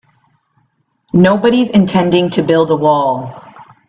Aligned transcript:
Nobody's 1.13 1.69
intending 1.69 2.31
to 2.31 2.41
build 2.41 2.71
a 2.71 2.75
wall. 2.75 3.31